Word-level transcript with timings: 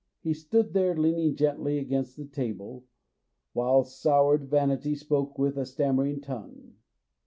He 0.23 0.33
stood 0.33 0.73
there 0.73 0.97
leaning 0.97 1.35
gently 1.35 1.77
against 1.77 2.17
the 2.17 2.25
table, 2.25 2.85
while 3.53 3.83
soured 3.83 4.49
vanity 4.49 4.95
spoke 4.95 5.37
with 5.37 5.57
a 5.57 5.65
stammering 5.67 6.21
tongue. 6.21 6.73